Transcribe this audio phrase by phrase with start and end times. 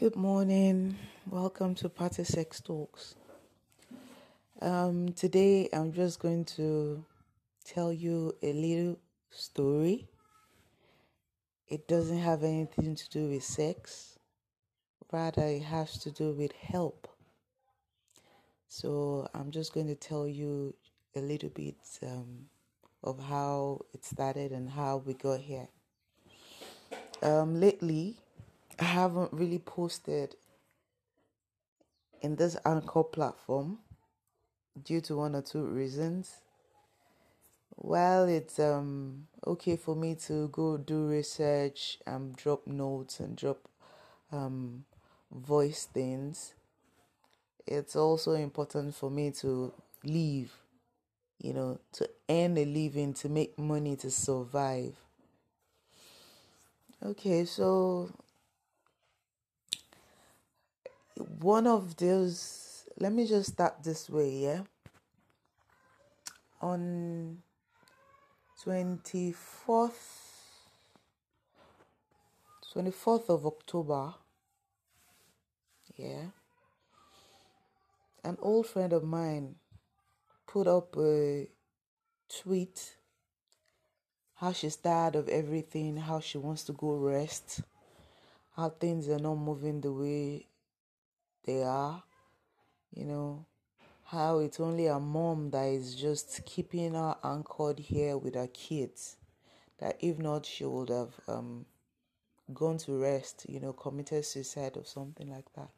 [0.00, 0.96] Good morning.
[1.28, 3.16] Welcome to Party Sex Talks.
[4.62, 7.04] Um, today I'm just going to
[7.64, 9.00] tell you a little
[9.30, 10.06] story.
[11.66, 14.20] It doesn't have anything to do with sex,
[15.12, 17.08] rather, it has to do with help.
[18.68, 20.76] So I'm just going to tell you
[21.16, 21.74] a little bit
[22.04, 22.46] um,
[23.02, 25.66] of how it started and how we got here.
[27.20, 28.18] Um, lately,
[28.78, 30.36] I haven't really posted
[32.20, 33.78] in this Anchor platform
[34.82, 36.42] due to one or two reasons.
[37.76, 43.68] Well, it's um okay for me to go do research and drop notes and drop
[44.32, 44.84] um
[45.32, 46.54] voice things.
[47.66, 49.72] It's also important for me to
[50.04, 50.52] live,
[51.38, 54.96] you know, to earn a living, to make money to survive.
[57.04, 58.10] Okay, so
[61.18, 64.60] one of those let me just start this way yeah?
[66.60, 67.38] On
[68.64, 69.92] 24th
[72.74, 74.14] 24th of october
[75.96, 76.26] yeah?
[78.24, 79.56] An old friend of mine
[80.46, 81.48] put up a
[82.28, 82.96] tweet
[84.36, 87.62] how she's tired of everything how she wants to go rest
[88.54, 90.46] how things are not moving the way
[91.48, 92.02] they are,
[92.94, 93.46] you know,
[94.04, 99.16] how it's only a mom that is just keeping her anchored here with her kids.
[99.78, 101.64] That if not, she would have um,
[102.52, 105.70] gone to rest, you know, committed suicide or something like that.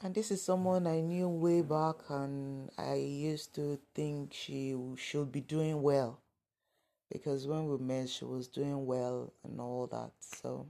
[0.00, 5.32] And this is someone I knew way back, and I used to think she should
[5.32, 6.20] be doing well
[7.10, 10.12] because when we met, she was doing well and all that.
[10.20, 10.68] So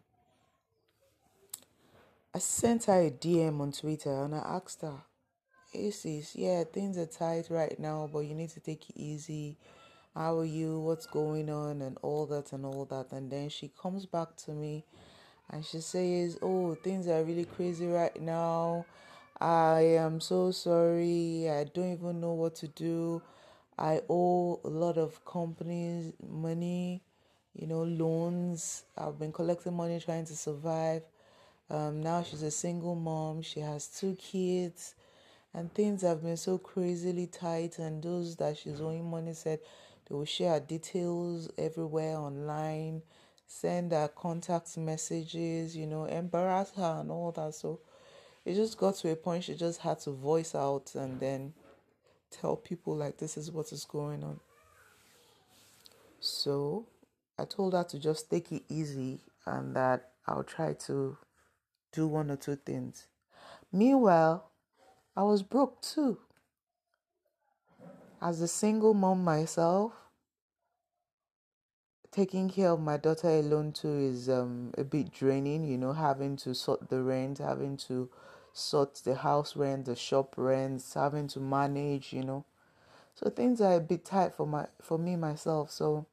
[2.38, 5.02] I sent her a DM on Twitter and I asked her,
[5.72, 9.56] Hey sis, yeah, things are tight right now, but you need to take it easy.
[10.14, 10.78] How are you?
[10.78, 11.82] What's going on?
[11.82, 13.10] And all that and all that.
[13.10, 14.84] And then she comes back to me
[15.50, 18.86] and she says, Oh, things are really crazy right now.
[19.40, 21.50] I am so sorry.
[21.50, 23.20] I don't even know what to do.
[23.76, 27.02] I owe a lot of companies money,
[27.52, 28.84] you know, loans.
[28.96, 31.02] I've been collecting money trying to survive.
[31.70, 33.42] Um, now she's a single mom.
[33.42, 34.94] She has two kids,
[35.52, 37.78] and things have been so crazily tight.
[37.78, 39.60] And those that she's owing money said
[40.08, 43.02] they will share details everywhere online,
[43.46, 47.54] send her contact messages, you know, embarrass her and all that.
[47.54, 47.80] So
[48.44, 51.52] it just got to a point she just had to voice out and then
[52.30, 54.40] tell people like this is what is going on.
[56.20, 56.86] So
[57.38, 61.16] I told her to just take it easy and that I'll try to
[61.92, 63.06] do one or two things.
[63.72, 64.50] Meanwhile,
[65.16, 66.18] I was broke too.
[68.20, 69.92] As a single mom myself,
[72.10, 76.36] taking care of my daughter alone too is um, a bit draining, you know, having
[76.36, 78.08] to sort the rent, having to
[78.52, 82.44] sort the house rent, the shop rents, having to manage, you know.
[83.14, 85.70] So things are a bit tight for my for me myself.
[85.70, 86.06] So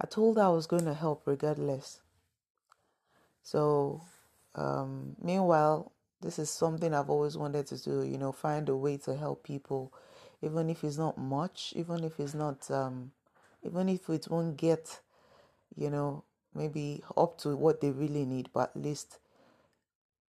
[0.00, 2.00] I told her I was going to help regardless.
[3.42, 4.02] So
[4.54, 8.96] um, meanwhile, this is something I've always wanted to do, you know, find a way
[8.98, 9.92] to help people,
[10.40, 13.12] even if it's not much, even if it's not, um,
[13.62, 15.00] even if it won't get,
[15.76, 16.24] you know,
[16.54, 19.18] maybe up to what they really need, but at least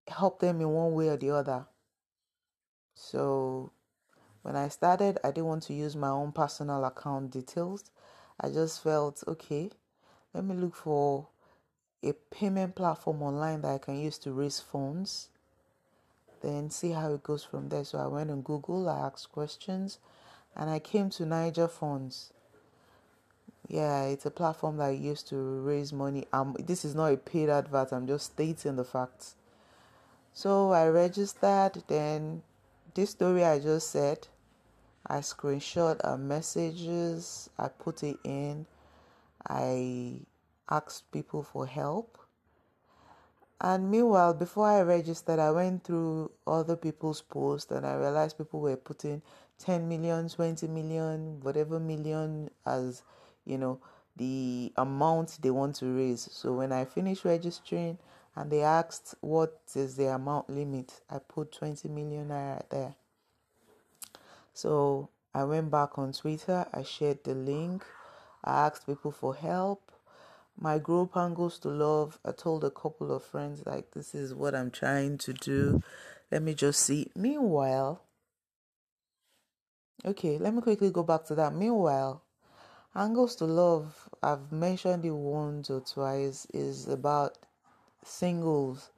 [0.08, 1.66] help them in one way or the other.
[2.96, 3.72] So
[4.42, 7.92] when I started, I didn't want to use my own personal account details.
[8.40, 9.70] I just felt okay,
[10.34, 11.28] let me look for
[12.04, 15.30] a payment platform online that I can use to raise funds.
[16.42, 17.86] Then see how it goes from there.
[17.86, 20.00] So I went on Google, I asked questions,
[20.56, 22.34] and I came to Niger Funds.
[23.68, 26.26] Yeah, it's a platform that I use to raise money.
[26.34, 27.94] Um, this is not a paid advert.
[27.94, 29.36] I'm just stating the facts.
[30.34, 31.84] So I registered.
[31.88, 32.44] Then
[32.94, 34.28] this story I just said,
[35.08, 37.50] I screenshot our messages.
[37.58, 38.66] I put it in.
[39.48, 40.20] I
[40.70, 42.18] asked people for help.
[43.62, 48.60] And meanwhile, before I registered, I went through other people's posts and I realized people
[48.60, 49.22] were putting
[49.60, 53.04] 10 million, 20 million, whatever million as,
[53.46, 53.80] you know,
[54.18, 56.28] the amount they want to raise.
[56.32, 57.98] So when I finished registering
[58.36, 62.96] and they asked what is the amount limit, I put 20 million there.
[64.54, 67.84] So I went back on Twitter, I shared the link,
[68.44, 69.83] I asked people for help,
[70.60, 72.20] my group angles to love.
[72.26, 75.82] I told a couple of friends like this is what i'm trying to do.
[76.32, 77.12] Let me just see.
[77.16, 78.02] Meanwhile
[80.06, 81.54] okay let me quickly go back to that.
[81.54, 82.22] Meanwhile
[82.96, 87.40] angles to love i've mentioned it once or twice is about
[88.04, 88.92] singles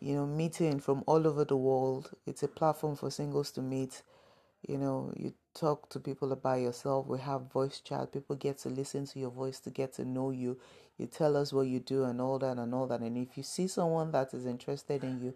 [0.00, 2.10] you know meeting from all over the world.
[2.26, 4.02] It's a platform for singles to meet
[4.66, 7.06] you know you talk to people about yourself.
[7.06, 8.12] We have voice chat.
[8.12, 10.58] People get to listen to your voice to get to know you.
[10.98, 13.00] You tell us what you do and all that and all that.
[13.00, 15.34] And if you see someone that is interested in you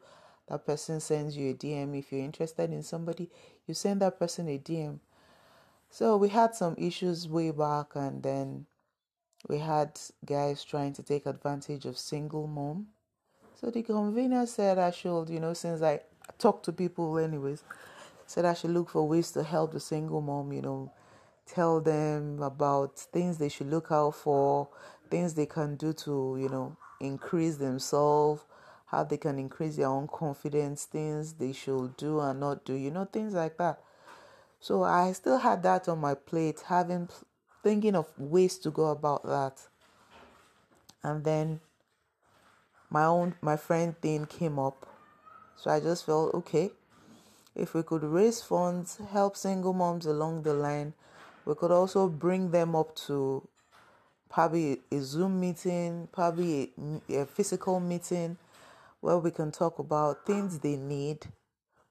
[0.48, 3.30] that person sends you a dm if you're interested in somebody
[3.66, 4.98] you send that person a dm
[5.90, 8.66] so we had some issues way back and then
[9.48, 12.86] we had guys trying to take advantage of single mom.
[13.60, 16.00] So the convener said i should you know since i
[16.38, 17.62] talk to people anyways
[18.26, 20.92] said I should look for ways to help the single mom, you know,
[21.46, 24.68] tell them about things they should look out for,
[25.10, 28.44] things they can do to, you know, increase themselves,
[28.86, 32.90] how they can increase their own confidence, things they should do and not do, you
[32.90, 33.80] know, things like that.
[34.60, 37.08] So I still had that on my plate, having
[37.62, 39.60] thinking of ways to go about that.
[41.02, 41.60] And then
[42.88, 44.86] my own my friend thing came up.
[45.56, 46.72] So I just felt okay
[47.54, 50.94] if we could raise funds, help single moms along the line,
[51.44, 53.46] we could also bring them up to
[54.28, 56.72] probably a Zoom meeting, probably
[57.10, 58.36] a, a physical meeting
[59.00, 61.26] where we can talk about things they need,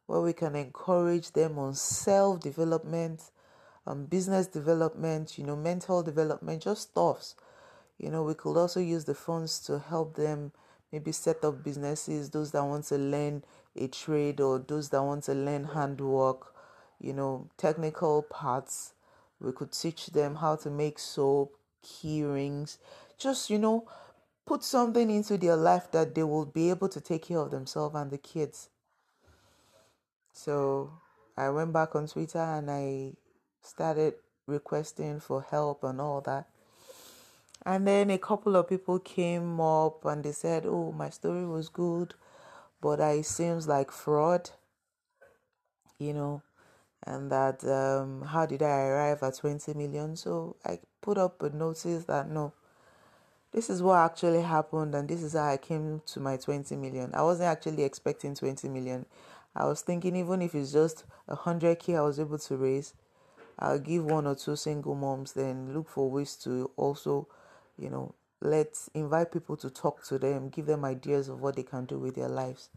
[0.07, 3.21] where we can encourage them on self development,
[3.87, 7.35] um, business development, you know, mental development, just stuffs.
[7.97, 10.51] You know, we could also use the funds to help them
[10.93, 13.43] maybe set up businesses, those that want to learn
[13.75, 16.53] a trade or those that want to learn handwork,
[17.01, 18.93] you know, technical parts.
[19.41, 22.77] We could teach them how to make soap, key rings,
[23.17, 23.89] just, you know,
[24.45, 27.95] put something into their life that they will be able to take care of themselves
[27.95, 28.69] and the kids.
[30.31, 30.91] So
[31.35, 33.13] I went back on Twitter and I
[33.63, 34.13] started
[34.45, 36.47] requesting for help and all that.
[37.65, 41.69] And then a couple of people came up and they said, Oh, my story was
[41.69, 42.13] good
[42.83, 44.49] but it seems like fraud,
[45.97, 46.41] you know,
[47.07, 50.17] and that um, how did I arrive at 20 million?
[50.17, 52.51] So I put up a notice that no,
[53.53, 57.11] this is what actually happened, and this is how I came to my 20 million.
[57.13, 59.05] I wasn't actually expecting 20 million.
[59.55, 62.95] I was thinking even if it's just a 100k I was able to raise,
[63.57, 67.29] I'll give one or two single moms, then look for ways to also,
[67.77, 71.63] you know, let's invite people to talk to them, give them ideas of what they
[71.63, 72.69] can do with their lives,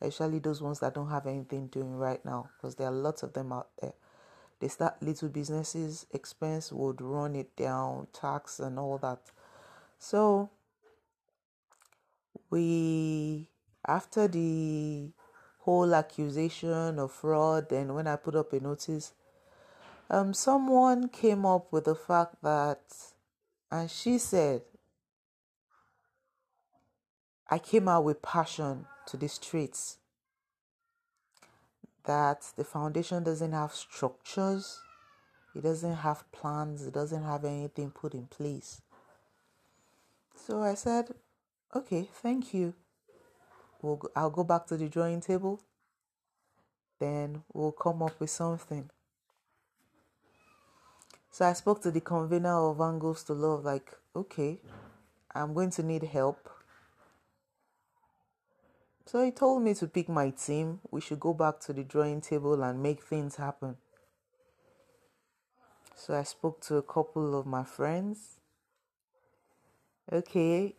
[0.00, 3.32] especially those ones that don't have anything doing right now, because there are lots of
[3.32, 3.94] them out there.
[4.60, 9.20] They start little businesses, expense would run it down, tax and all that.
[9.98, 10.50] So
[12.50, 13.48] we
[13.86, 15.10] after the
[15.60, 19.12] whole accusation of fraud and when I put up a notice,
[20.08, 22.80] um someone came up with the fact that
[23.70, 24.62] and she said
[27.48, 29.98] I came out with passion to the streets.
[32.04, 34.80] That the foundation doesn't have structures,
[35.54, 38.82] it doesn't have plans, it doesn't have anything put in place.
[40.34, 41.14] So I said,
[41.74, 42.74] okay, thank you.
[43.80, 45.60] We'll go, I'll go back to the drawing table.
[46.98, 48.90] Then we'll come up with something.
[51.36, 54.58] So I spoke to the convener of Angles to Love, like, okay,
[55.34, 56.48] I'm going to need help
[59.06, 60.80] so he told me to pick my team.
[60.90, 63.76] We should go back to the drawing table and make things happen.
[65.94, 68.40] So I spoke to a couple of my friends.
[70.12, 70.74] Okay,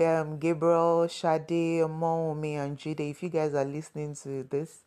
[0.00, 4.80] um, Gabriel, Shade, Momi, and Jide, if you guys are listening to this,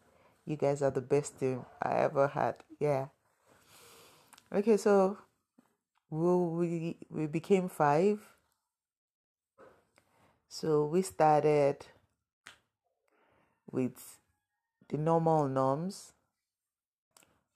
[0.45, 2.55] you guys are the best team I ever had.
[2.79, 3.07] Yeah.
[4.49, 5.17] Okay, so
[6.09, 8.19] we we became five.
[10.47, 11.85] So we started
[13.69, 14.19] with
[14.87, 16.13] the normal norms.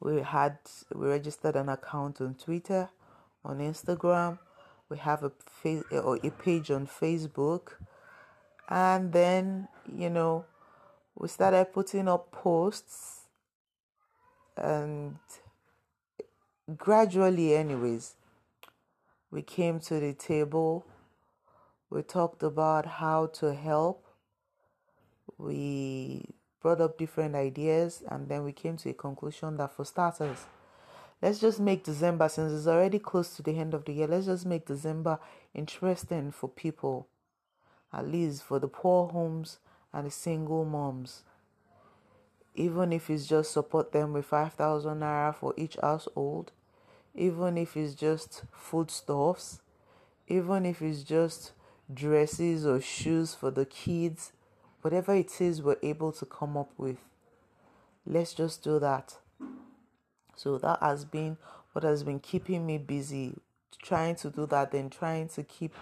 [0.01, 0.57] We had
[0.93, 2.89] we registered an account on Twitter,
[3.45, 4.39] on Instagram.
[4.89, 5.31] We have a
[5.61, 7.77] face or a page on Facebook,
[8.67, 10.43] and then you know
[11.15, 13.27] we started putting up posts,
[14.57, 15.15] and
[16.77, 18.15] gradually, anyways,
[19.29, 20.85] we came to the table.
[21.89, 24.05] We talked about how to help
[25.37, 26.25] we
[26.61, 30.45] brought up different ideas and then we came to a conclusion that for starters
[31.21, 34.07] let's just make December since it's already close to the end of the year.
[34.07, 35.19] Let's just make December
[35.53, 37.07] interesting for people,
[37.93, 39.59] at least for the poor homes
[39.93, 41.23] and the single moms.
[42.53, 46.51] Even if it's just support them with 5,000 naira for each household,
[47.15, 49.61] even if it's just foodstuffs,
[50.27, 51.53] even if it's just
[51.93, 54.31] dresses or shoes for the kids,
[54.81, 56.97] whatever it is we're able to come up with,
[58.05, 59.15] let's just do that.
[60.35, 61.37] So that has been
[61.73, 63.37] what has been keeping me busy,
[63.81, 65.73] trying to do that, then trying to keep,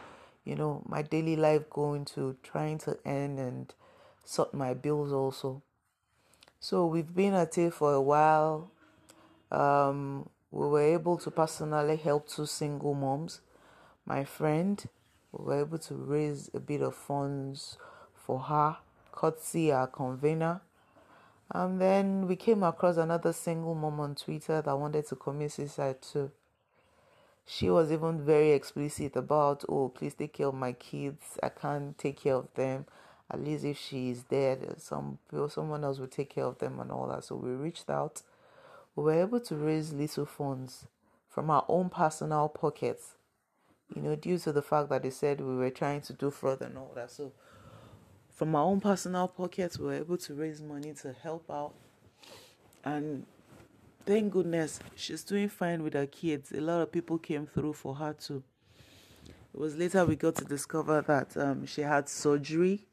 [0.44, 3.74] you know, my daily life going to trying to earn and
[4.24, 5.64] sort my bills also.
[6.62, 8.72] So we've been at it for a while.
[9.50, 13.40] Um, we were able to personally help two single moms.
[14.06, 14.84] My friend,
[15.32, 17.78] we were able to raise a bit of funds
[18.14, 18.78] for her,
[19.12, 20.62] courtesy our convener.
[21.52, 26.02] And then we came across another single mom on Twitter that wanted to commit suicide
[26.02, 26.30] too.
[27.46, 31.40] She was even very explicit about, oh, please take care of my kids.
[31.42, 32.86] I can't take care of them.
[33.32, 35.20] At least if she is dead, some
[35.50, 37.24] someone else will take care of them and all that.
[37.24, 38.24] So we reached out.
[38.96, 40.88] We were able to raise little funds
[41.30, 43.16] from our own personal pockets.
[43.96, 46.62] You know, due to the fact that they said we were trying to do fraud
[46.62, 47.12] and all that.
[47.12, 47.32] So
[48.34, 51.74] from our own personal pockets, we were able to raise money to help out.
[52.84, 53.26] And
[54.06, 56.52] thank goodness she's doing fine with her kids.
[56.52, 58.44] A lot of people came through for her too.
[59.54, 62.86] It was later we got to discover that um, she had surgery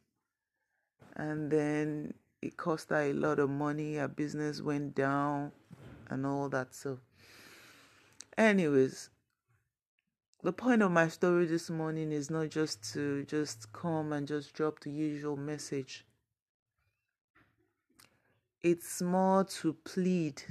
[1.17, 3.97] and then it cost her a lot of money.
[3.97, 5.53] Her business went down
[6.09, 6.75] and all that.
[6.75, 7.01] So,
[8.37, 9.11] anyways,
[10.43, 14.53] the point of my story this morning is not just to just come and just
[14.53, 16.05] drop the usual message.
[18.63, 20.43] It's more to plead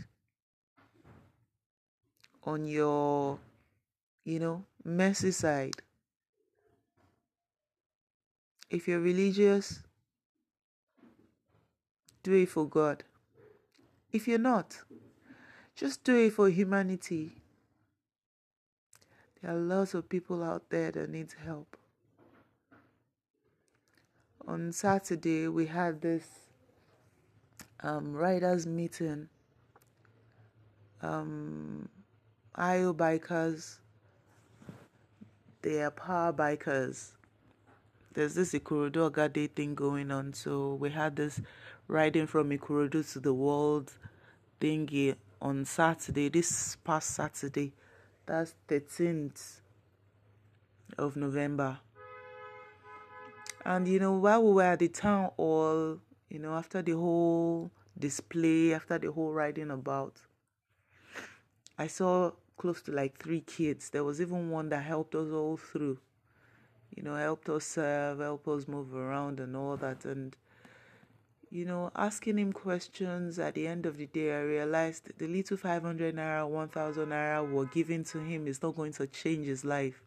[2.43, 3.39] on your,
[4.24, 5.75] you know, mercy side.
[8.69, 9.85] If you're religious,
[12.25, 13.03] do it for God.
[14.12, 14.82] If you're not,
[15.75, 17.36] just do it for humanity.
[19.41, 21.77] There are lots of people out there that need help.
[24.48, 26.25] On Saturday, we had this
[27.82, 29.29] um, writers' meeting.
[31.03, 31.88] Um,
[32.55, 33.77] IO bikers,
[35.62, 37.12] they are power bikers.
[38.13, 41.41] There's this Ikorodu Ogade thing going on, so we had this
[41.88, 43.92] riding from Ikorodu to the world
[44.60, 47.74] thingy on Saturday, this past Saturday.
[48.25, 49.62] That's 13th
[50.98, 51.80] of November.
[53.63, 56.00] And you know, while we were at the town hall,
[56.30, 60.22] you know, after the whole display, after the whole riding about,
[61.77, 63.89] I saw close to like three kids.
[63.89, 66.00] There was even one that helped us all through,
[66.96, 70.06] you know, helped us serve, helped us move around and all that.
[70.06, 70.36] And
[71.50, 75.58] you know, asking him questions at the end of the day, I realized the little
[75.58, 80.02] 500 naira, 1000 naira were given to him is not going to change his life.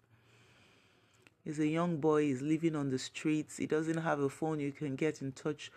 [1.45, 4.73] He's a young boy, he's living on the streets, he doesn't have a phone, you
[4.73, 5.73] can get in touch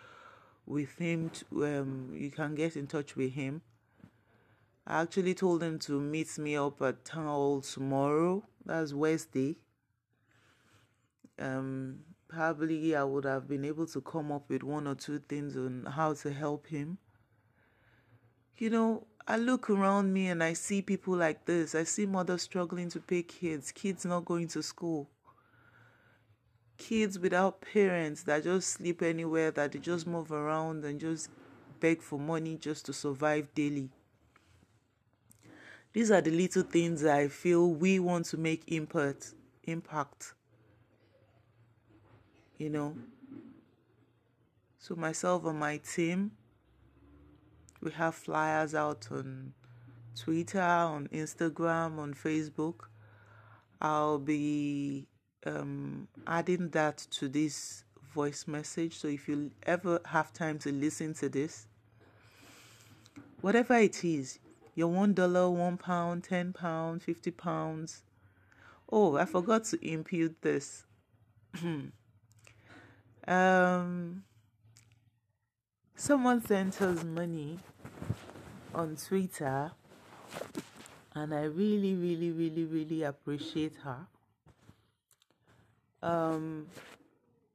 [0.65, 3.61] with him, to, um, you can get in touch with him.
[4.85, 9.55] I actually told him to meet me up at town hall tomorrow, that's Wednesday.
[11.39, 11.99] Um,
[12.31, 15.85] probably I would have been able to come up with one or two things on
[15.85, 16.97] how to help him.
[18.57, 21.75] You know, I look around me and I see people like this.
[21.75, 25.09] I see mothers struggling to pay kids, kids not going to school,
[26.77, 31.29] kids without parents that just sleep anywhere, that they just move around and just
[31.79, 33.89] beg for money just to survive daily.
[35.93, 39.33] These are the little things I feel we want to make impact
[39.65, 40.33] impact
[42.61, 42.95] you know.
[44.77, 46.31] So, myself and my team,
[47.81, 49.53] we have flyers out on
[50.15, 52.85] Twitter, on Instagram, on Facebook.
[53.81, 55.07] I'll be
[55.45, 58.97] um, adding that to this voice message.
[58.97, 61.65] So, if you ever have time to listen to this,
[63.41, 64.37] whatever it is,
[64.75, 68.03] your one dollar, one pound, ten pound, fifty pounds.
[68.93, 70.85] Oh, I forgot to impute this.
[73.27, 74.23] Um,
[75.95, 77.59] someone sent us money
[78.73, 79.71] on Twitter,
[81.13, 84.07] and I really, really, really, really appreciate her.
[86.01, 86.67] Um,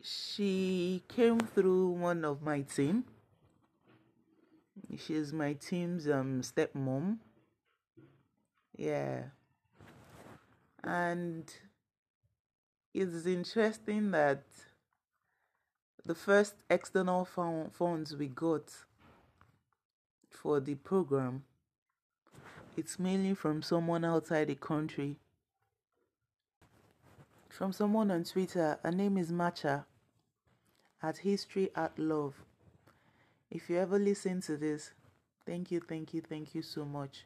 [0.02, 3.04] she came through one of my team.
[4.96, 7.18] She's my team's um stepmom.
[8.76, 9.22] Yeah.
[10.84, 11.52] And
[12.94, 14.44] it's interesting that
[16.06, 18.72] the first external funds we got
[20.30, 21.42] for the program
[22.76, 25.16] it's mainly from someone outside the country.
[27.48, 29.86] From someone on twitter her name is matcha
[31.02, 32.34] at history at love.
[33.50, 34.92] If you ever listen to this
[35.44, 37.24] thank you thank you thank you so much.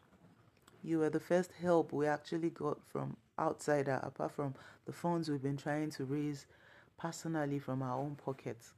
[0.82, 4.54] You were the first help we actually got from outsider apart from
[4.86, 6.46] the funds we've been trying to raise
[7.00, 8.72] personally from our own pockets.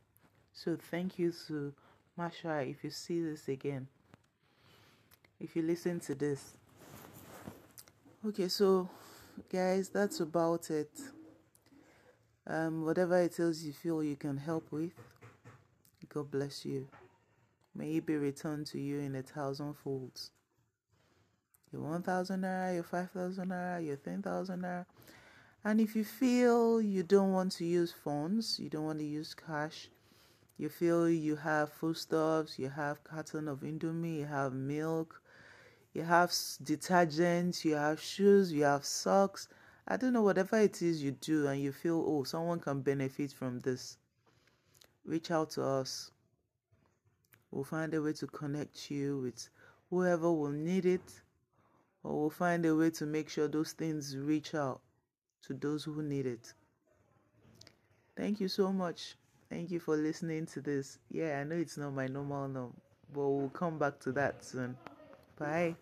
[0.53, 1.73] So thank you to
[2.17, 3.89] Masha if you see this again.
[5.41, 6.53] If you listen to this.
[8.27, 8.89] Okay, so
[9.51, 10.91] guys, that's about it.
[12.47, 14.93] Um, whatever it is you feel you can help with,
[16.09, 16.89] God bless you.
[17.75, 20.31] May it be returned to you in a thousand folds.
[21.73, 24.85] Your 1000 naira, your 5000 naira, your 10,000 naira
[25.65, 29.33] and if you feel you don't want to use phones, you don't want to use
[29.33, 29.89] cash,
[30.59, 35.23] you feel you have foodstuffs, you have carton of indomie, you have milk,
[35.95, 39.49] you have detergents, you have shoes, you have socks.
[39.87, 43.33] I don't know, whatever it is you do, and you feel, oh, someone can benefit
[43.33, 43.99] from this,
[45.05, 46.11] reach out to us.
[47.53, 49.49] We'll find a way to connect you with
[49.91, 51.21] whoever will need it,
[52.03, 54.81] or we'll find a way to make sure those things reach out
[55.43, 56.53] to those who need it.
[58.17, 59.17] Thank you so much.
[59.51, 60.99] Thank you for listening to this.
[61.11, 62.73] Yeah, I know it's not my normal no,
[63.13, 64.77] but we'll come back to that soon.
[65.39, 65.77] Bye.